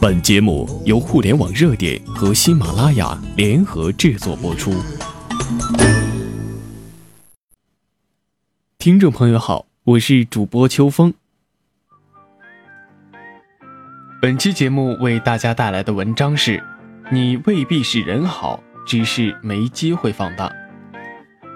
[0.00, 4.70] 本节目由互联网热点和喜马拉雅联合制作播出。
[8.76, 11.14] 听众朋友好，我是主播秋风。
[14.20, 16.62] 本期节目为大家带来的文章是：
[17.10, 20.52] 你未必是人好，只是没机会放大。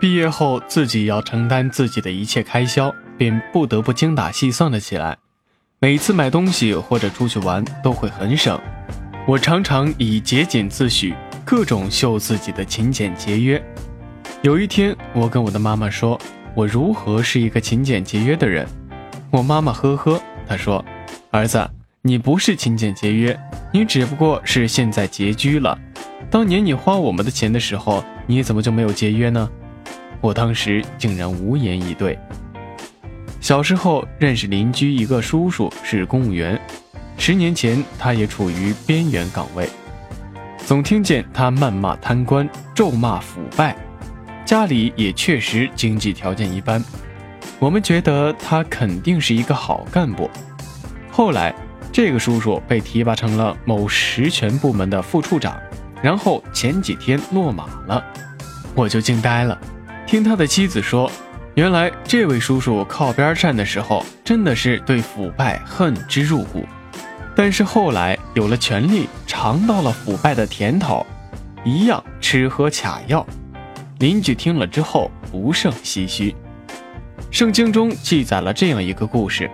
[0.00, 5.18] 毕业后自己要承担自己的一切开销，便不得不精打细算了起来。
[5.80, 8.60] 每次买东西或者出去玩都会很省，
[9.28, 11.14] 我常常以节俭自诩，
[11.44, 13.62] 各种秀自己的勤俭节约。
[14.42, 16.20] 有一天，我跟我的妈妈说，
[16.56, 18.66] 我如何是一个勤俭节约的人。
[19.30, 20.84] 我妈妈呵呵，她说
[21.30, 21.64] ：“儿子，
[22.02, 23.38] 你不是勤俭节约，
[23.72, 25.78] 你只不过是现在拮据了。
[26.28, 29.48] 当年你花我们的钱的时候，你怎么就没有节约呢？”
[30.20, 32.18] 我当时竟然无言以对。
[33.40, 36.60] 小时候认识邻居一个叔叔是公务员，
[37.16, 39.68] 十年前他也处于边缘岗位，
[40.66, 43.76] 总听见他谩骂贪官、咒骂腐败，
[44.44, 46.84] 家里也确实经济条件一般。
[47.58, 50.28] 我们觉得他肯定是一个好干部。
[51.10, 51.54] 后来
[51.92, 55.56] 这个叔叔被提拔成了某实权部门的副处长，
[56.02, 58.04] 然后前几天落马了，
[58.74, 59.58] 我就惊呆了，
[60.06, 61.10] 听他的妻子说。
[61.58, 66.64] 原来这位叔叔靠边站的时候，真的是对腐败恨之入骨。
[67.34, 71.04] 但是后来有了权力，尝到了腐败的甜头，
[71.64, 73.26] 一样吃喝卡要。
[73.98, 76.32] 邻居听了之后不胜唏嘘。
[77.28, 79.50] 圣经中记载了这样一个故事：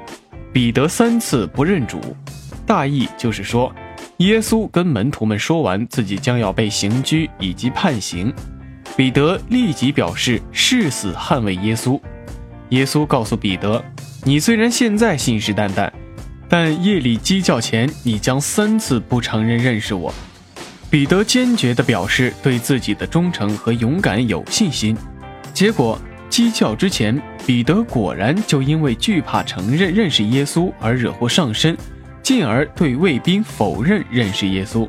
[0.53, 1.99] 彼得三次不认主，
[2.67, 3.75] 大意就是说，
[4.19, 8.31] 耶稣跟门徒们说完自己将要被刑拘以及判刑。
[8.97, 12.01] 彼得立即表示誓死捍卫耶稣。
[12.69, 13.85] 耶稣告诉彼得
[14.25, 15.91] ：“你虽然现在信誓旦旦，
[16.49, 20.15] 但夜里鸡叫前，你将三次不承认认识我。”
[20.89, 24.97] 彼得坚决地表示对自己的忠诚和勇敢有信心。
[25.53, 25.99] 结果
[26.31, 31.77] 鸡叫之前，彼得果然就因为惧怕承认认识耶稣而惹祸上身，
[32.23, 34.89] 进而对卫兵否认认识耶稣。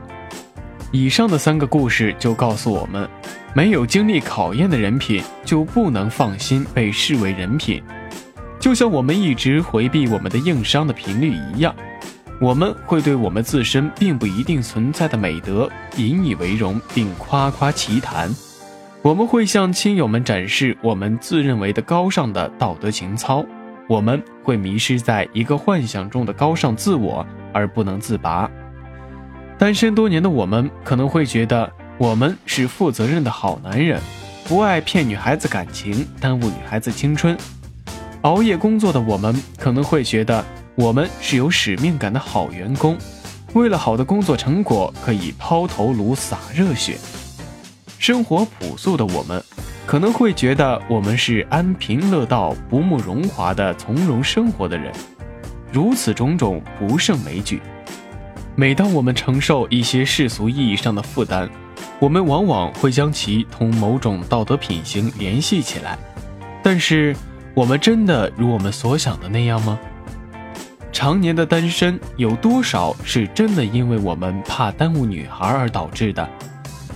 [0.96, 3.06] 以上的三个故事就告诉我们。
[3.54, 7.84] 没有经历考验的人品，就不能放心被视为人品。
[8.62, 11.76] 就像我们一直回避我们的硬伤的频率一样，
[12.40, 18.34] 我们会对我们自身并不一定存在的美德引以为荣，并夸夸其谈。
[19.02, 23.46] 我们会向亲友们展示我们自认为的高尚的道德情操。
[23.90, 28.50] 我们会迷失在一个幻想中的高尚自我而不能自拔。
[29.58, 31.72] 单身多年的我们可能会觉得。
[31.98, 34.02] 我们是负责任的好男人，
[34.50, 37.38] 不爱骗女孩子感情，耽误女孩子青春。
[38.24, 40.44] 熬夜工作的我们可能会觉得
[40.76, 42.98] 我们是有使命感的好员工，
[43.54, 46.98] 为了好的工作成果可以抛头颅洒热血。
[47.98, 49.42] 生活朴素的我们
[49.86, 54.92] 可能会觉得我们是安贫乐道、不慕荣华的从容生活的人。
[55.72, 57.62] 如此种种不胜枚举。
[58.58, 61.50] 每当我们承受一些世俗意义上的负担，
[62.00, 65.98] 我们往往会将其同某种道德品行联系起来，
[66.64, 67.14] 但是
[67.54, 69.78] 我们真的如我们所想的那样吗？
[70.94, 76.26] 常年的单身有多少是真的因为我们怕耽误女孩而导致的？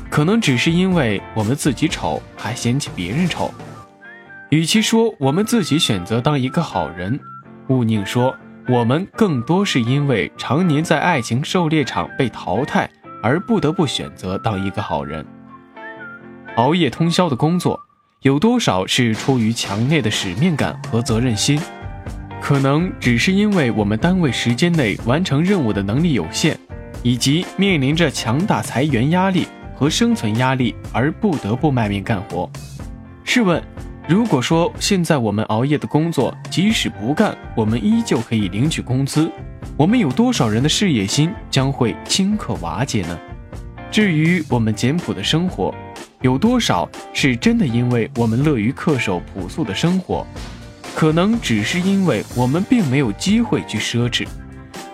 [0.10, 3.54] 可能只是因为我们自己丑，还嫌弃别人丑。
[4.50, 7.20] 与其说我们自己选择当一个好人，
[7.68, 8.34] 勿宁说
[8.70, 12.90] 我们更多是因为常年在爱情狩猎场被淘汰。
[13.22, 15.26] 而不得不选择当一个好人，
[16.56, 17.78] 熬夜通宵的工作，
[18.22, 21.60] 有多少是出于强烈的使命感和责任心？
[22.42, 26.58] 可能只是因为我们单位时间内完成任务的能力有限，
[27.04, 32.50] 以及面临着强大裁员压力和生存压力而不得不卖命干活。
[33.26, 33.62] 试问，
[34.10, 39.32] 如果说现在我们熬夜的工作，即使不干，我们依旧可以领取工资。
[39.78, 43.20] 我们有多少人的事业心将会顷刻瓦解呢？
[43.92, 45.72] 至于我们简朴的生活，
[46.22, 50.26] 有多少是真的因为我们乐于恪守朴素的生活？
[50.96, 54.28] 可能只是因为我们并没有机会去奢侈。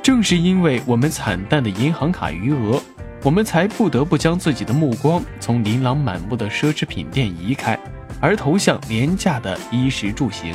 [0.03, 2.81] 正是因为我们惨淡的银行卡余额，
[3.23, 7.79] 我们才不得不将自己的目光从琳琅满目的奢侈品店移开，
[8.19, 10.53] 而投向廉价的衣食住行。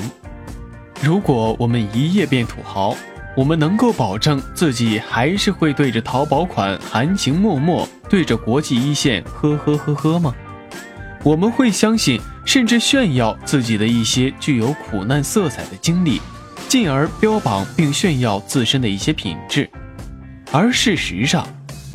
[1.03, 2.95] 如果我们一夜变土豪，
[3.37, 10.35] 我们能够保证自己还是会对着淘宝款含情脉脉，对着国际一线呵呵呵呵吗？
[11.23, 16.21] 我们会相信甚至炫耀自己的一些具有苦难色彩的经历，
[16.69, 19.69] 进而标榜并炫耀自身的一些品质。
[20.51, 21.47] 而事实上，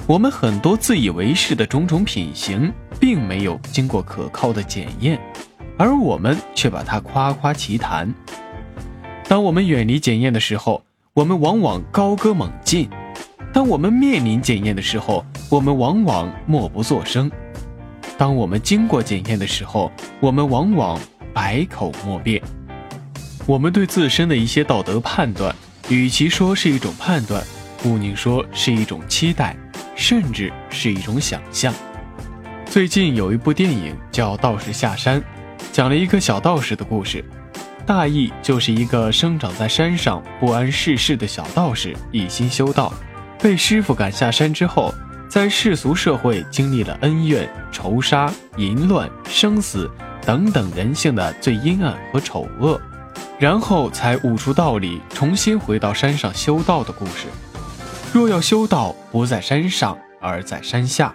[0.07, 5.19] 我们很多自以为是的种种品行，并没有经过可靠的检验，
[5.79, 8.13] 而我们却把它夸夸其谈。
[9.27, 10.83] 当我们远离检验的时候，
[11.15, 12.87] 我们往往高歌猛进；
[13.51, 17.27] 当我们面临检验的时候，我们往往默不作声；
[18.15, 20.99] 当我们经过检验的时候，我们往往
[21.33, 22.39] 百口莫辩。
[23.47, 25.55] 我们对自身的一些道德判断，
[25.89, 27.43] 与其说是一种判断，
[27.81, 29.57] 不宁说是一种期待，
[29.95, 31.73] 甚至是一种想象。
[32.65, 35.21] 最近有一部电影叫《道士下山》，
[35.71, 37.23] 讲了一个小道士的故事。
[37.85, 42.91] 大意就是一个生长在山上不谙世事的小道士，一心修道，
[43.39, 44.91] 被师傅赶下山之后，
[45.29, 49.87] 在世俗社会经历了恩怨、仇杀、淫乱、生死
[50.25, 52.81] 等等人性的最阴暗和丑恶，
[53.37, 57.27] 然后才悟出道理，重新回到山上修道的故事。
[58.15, 61.13] 若要修道，不在山上，而在山下，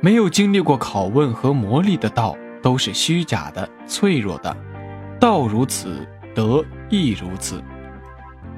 [0.00, 4.56] 没有经历过拷问和磨砺的道，都是虚假的、脆弱的。
[5.20, 6.04] 道如此，
[6.34, 7.62] 德亦如此。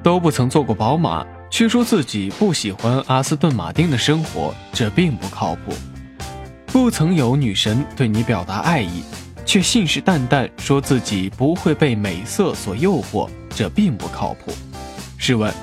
[0.01, 5.71] 都不曾坐过宝马，却说自己不喜欢阿斯顿马丁的生活，这并不靠谱。
[6.65, 9.03] 不曾有女神对你表达爱意，
[9.45, 14.51] 却信誓旦旦说自己不会被美色所诱惑，这并不靠谱。
[15.19, 15.53] 试问，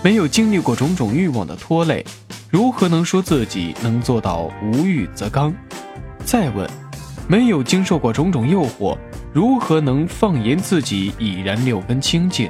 [0.00, 2.04] 没有经历过种种欲望的拖累，
[2.50, 5.52] 如何能说自己能做到无欲则刚？
[6.24, 6.68] 再问，
[7.26, 8.96] 没有经受过种种诱惑？
[9.32, 12.48] 如何能放言自己已然六根清净？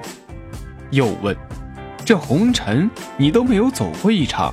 [0.91, 1.35] 又问：
[2.05, 4.53] 这红尘你都没有走过一场，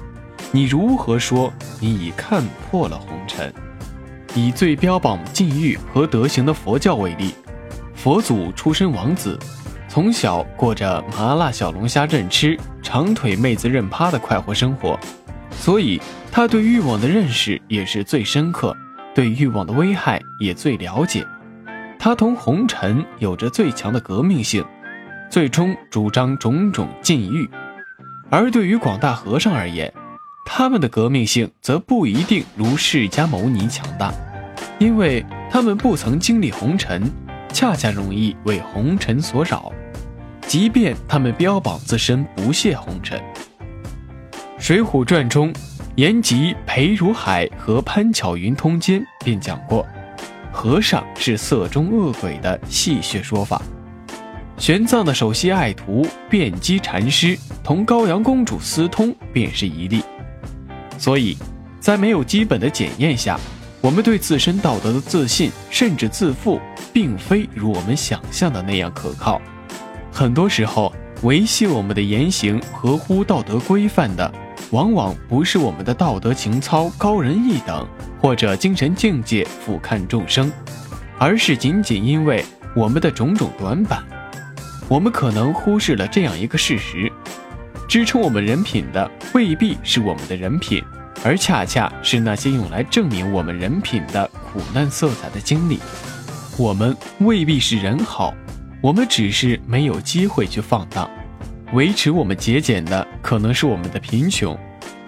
[0.53, 1.51] 你如何说
[1.81, 3.53] 你已看破了红尘？
[4.33, 7.33] 以最标榜禁欲和德行的佛教为例，
[7.93, 9.37] 佛祖出身王子，
[9.89, 14.97] 从小过着麻辣小龙虾任吃、长腿妹子任趴的快活生活，
[15.49, 15.99] 所以
[16.31, 18.77] 他对欲望的认识也是最深刻，
[19.15, 21.25] 对欲望的危害也最了解。
[21.97, 24.63] 他同红尘有着最强的革命性，
[25.31, 27.49] 最终主张种种禁欲；
[28.29, 29.91] 而对于广大和尚而言，
[30.45, 34.13] 他们的革命性则不一定如释迦牟尼强大，
[34.77, 37.11] 因为他们不曾经历红尘，
[37.51, 39.73] 恰恰容易为红尘所扰。
[40.47, 43.19] 即便他们标榜自身不屑红尘，
[44.57, 45.51] 《水浒传》中，
[45.95, 49.85] 延吉裴如海和潘巧云通奸便讲过。
[50.51, 53.61] 和尚是色中恶鬼的戏谑说法，
[54.57, 60.01] 玄奘的首席爱徒辩机禅师同高阳公主私通便是一例。
[60.97, 61.35] 所以，
[61.81, 63.37] 在没有基本的检验下，
[63.81, 66.61] 我们对自身道德的自信甚至自负，
[66.93, 69.41] 并非如我们想象的那样可靠。
[70.17, 74.31] 很多时候，维系我们的言行合乎道德规范的。
[74.71, 77.85] 往往不是我们的道德情操高人一等，
[78.21, 80.49] 或者精神境界俯瞰众生，
[81.19, 84.01] 而是仅仅因为我们的种种短板。
[84.87, 87.11] 我们可能忽视了这样一个事实：
[87.85, 90.81] 支撑我们人品的未必是我们的人品，
[91.25, 95.77] 而恰恰是那些用来证明我们人品的苦难色彩的经历。
[96.57, 98.33] 我们未必是人好，
[98.85, 101.09] 我们只是没有机会去放荡。
[101.73, 104.55] 维持我们节俭的可能是我们的贫穷，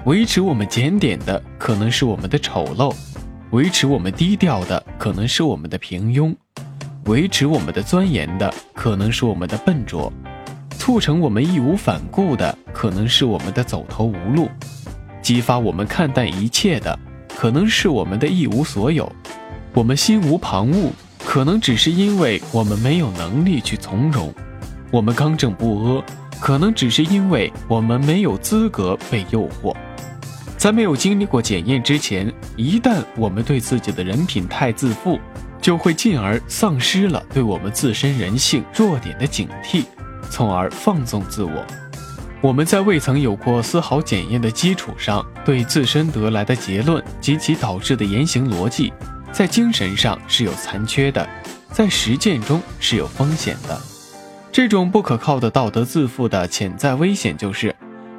[0.05, 2.91] 维持我们检点的可能是我们的丑陋，
[3.51, 6.36] 维持我们低调的可能是我们的平庸，
[7.05, 10.12] 维持我们的钻研的可能是我们的笨拙，
[10.72, 14.50] 促成我们义无反顾的可能是我们的走投无路，
[15.22, 16.98] 激发我们看淡一切的
[17.36, 19.07] 可能是我们的一无所有，
[19.75, 20.89] 我们心无旁骛，
[21.27, 24.34] 可能只是因为我们没有能力去从容，
[24.89, 26.03] 我们刚正不阿。
[26.39, 29.75] 可能只是因为我们没有资格被诱惑，
[30.57, 35.19] 在没有经历过检验之前，一旦我们对自己的人品太自负，
[35.62, 39.84] 就会进而丧失了对我们自身人性弱点的警惕，
[40.29, 41.65] 从而放纵自我。
[42.39, 48.93] 我们在未曾有过丝毫检验的基础上，对自身得来的结论及其导致的言行逻辑，
[49.38, 51.29] 在精神上是有残缺的，
[51.72, 53.79] 在实践中是有风险的。
[54.51, 57.75] 这种不可靠的道德自负的潜在危险就是，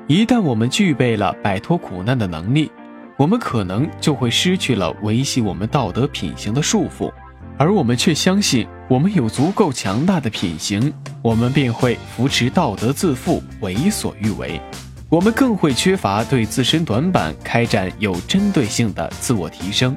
[0.06, 2.70] 一旦我们具备了摆脱苦难的能力，
[3.16, 7.12] 我们可能就会失去了维系我们道德品行的束缚，
[7.56, 14.60] 而我们却相信我们有足够强大的品行，我们便会扶持道德自负，为所欲为。
[15.08, 19.96] 我们更会缺乏对自身短板开展有针对性的自我提升。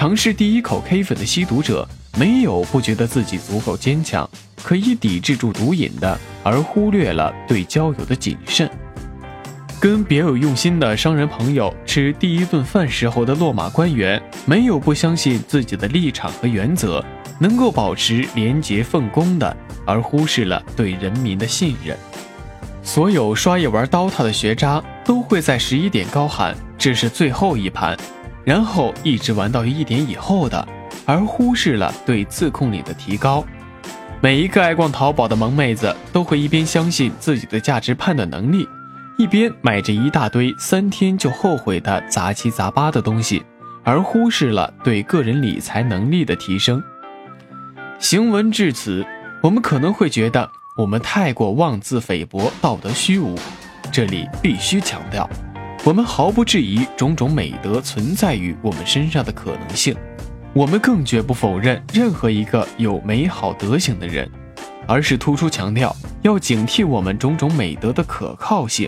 [0.00, 1.86] 尝试第一口 K 粉的吸毒者。
[2.18, 4.28] 没有不觉得自己足够坚强，
[4.62, 8.68] 可以抵制住毒瘾的，而忽略了对交友的谨慎。
[9.78, 17.04] 跟别有用心的商人朋友吃第一顿饭时候的落马官员，没有不相信自己的立场和原则，
[17.38, 19.54] 能够保持廉洁奉公的，
[19.84, 21.94] 而忽视了对人民的信任。
[22.82, 27.94] 所有刷夜玩刀塔的学渣都会在十一点高喊这是最后一盘，
[28.44, 30.66] 然后一直玩到一点以后的，
[31.04, 33.44] 而忽视了对自控力的提高。
[34.22, 38.68] 每一个爱逛淘宝的萌妹子都会一边相信自己的价值判断能力。
[39.16, 43.42] 一边买着一大堆三天就后悔的杂七杂八的东西，
[43.84, 46.82] 而忽视了对个人理财能力的提升。
[47.98, 49.04] 行文至此，
[49.42, 53.38] 我们可能会觉得我们太过妄自菲薄、道德虚无。
[53.92, 55.28] 这里必须强调，
[55.82, 59.96] 我们毫不质疑种种美德存在于我们身上的可能性，
[60.52, 64.30] 我们更绝不否认任何一个有美好德行的人，
[64.86, 68.86] 而是突出强调要警惕我们种种美德的可靠性。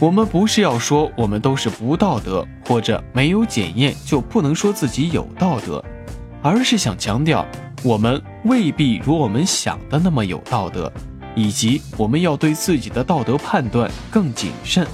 [0.00, 5.84] 我们不是要说我们都是不道德，或者没有检验就不能说自己有道德，
[6.42, 7.46] 而是想强调
[7.82, 10.90] 我们未必如我们想的那么有道德，
[11.34, 14.86] 以及我们要对自己的道德判断更谨慎。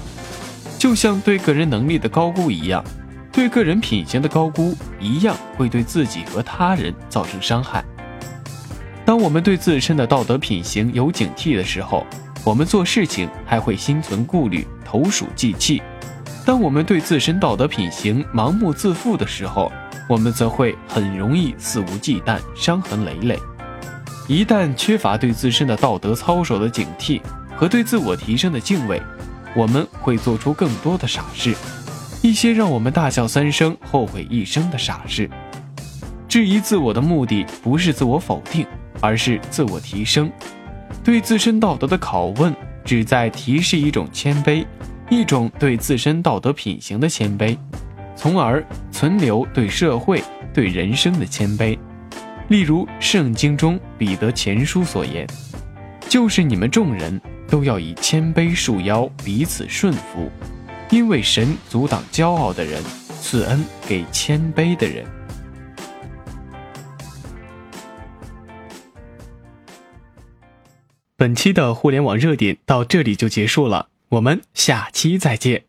[0.85, 2.85] 就像对个人能力的高估一样，
[3.31, 7.83] 对个人品行的高估一样会对自己和他人造成伤害。
[9.03, 12.05] 当我们对自身的道德品行有警惕的时候，
[12.43, 15.81] 我们做事情还会心存顾虑、投鼠忌器；
[16.45, 19.71] 当我们对自身道德品行盲目自负的时候，
[20.07, 23.39] 我们则会很容易肆无忌惮、伤痕累累。
[24.27, 27.19] 一旦缺乏对自身的道德操守的警惕
[27.55, 29.01] 和对自我提升的敬畏，
[29.55, 31.55] 我们会做出更多的傻事，
[32.21, 35.29] 一些让我们大笑三声、后悔一生的傻事。
[36.27, 38.65] 质疑自我的目的不是自我否定，
[38.99, 40.29] 而是自我提升。
[41.03, 44.65] 对自身道德的拷问，旨在提示一种谦卑，
[45.09, 47.57] 一种对自身道德品行的谦卑，
[48.15, 50.21] 从而存留对社会、
[50.53, 51.77] 对人生的谦卑。
[52.49, 55.25] 例如，圣经中彼得前书所言
[56.09, 60.31] ：“就是你们众人都要以谦卑束腰，彼此顺服，
[60.89, 62.83] 因为神阻挡骄傲的人，
[63.21, 65.05] 赐恩给谦卑的人。”
[71.17, 75.63] 本期的互联网热点到这里就结束了，我们下期再见。